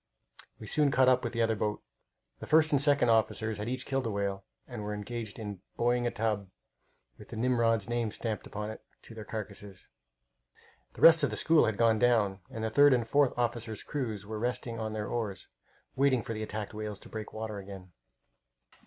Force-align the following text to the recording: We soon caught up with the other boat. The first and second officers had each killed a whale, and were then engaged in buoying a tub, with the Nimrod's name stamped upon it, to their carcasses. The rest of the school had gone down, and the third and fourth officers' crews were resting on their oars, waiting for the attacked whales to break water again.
We 0.57 0.65
soon 0.65 0.89
caught 0.89 1.09
up 1.09 1.23
with 1.23 1.31
the 1.31 1.43
other 1.43 1.55
boat. 1.55 1.83
The 2.39 2.47
first 2.47 2.71
and 2.71 2.81
second 2.81 3.09
officers 3.11 3.59
had 3.59 3.69
each 3.69 3.85
killed 3.85 4.07
a 4.07 4.09
whale, 4.09 4.45
and 4.65 4.81
were 4.81 4.89
then 4.93 4.97
engaged 5.01 5.37
in 5.37 5.61
buoying 5.77 6.07
a 6.07 6.09
tub, 6.09 6.49
with 7.19 7.27
the 7.27 7.35
Nimrod's 7.35 7.87
name 7.87 8.09
stamped 8.09 8.47
upon 8.47 8.71
it, 8.71 8.81
to 9.03 9.13
their 9.13 9.23
carcasses. 9.23 9.89
The 10.93 11.01
rest 11.01 11.21
of 11.21 11.29
the 11.29 11.37
school 11.37 11.65
had 11.67 11.77
gone 11.77 11.99
down, 11.99 12.39
and 12.49 12.63
the 12.63 12.71
third 12.71 12.93
and 12.95 13.07
fourth 13.07 13.37
officers' 13.37 13.83
crews 13.83 14.25
were 14.25 14.39
resting 14.39 14.79
on 14.79 14.93
their 14.93 15.07
oars, 15.07 15.49
waiting 15.95 16.23
for 16.23 16.33
the 16.33 16.41
attacked 16.41 16.73
whales 16.73 16.97
to 17.01 17.07
break 17.07 17.31
water 17.31 17.59
again. 17.59 17.91